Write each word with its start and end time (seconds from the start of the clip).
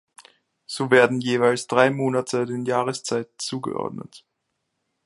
So 0.65 0.89
werden 0.89 1.21
jeweils 1.21 1.67
drei 1.67 1.91
Monate 1.91 2.47
den 2.47 2.65
Jahreszeiten 2.65 3.35
zugeordnet. 3.37 4.25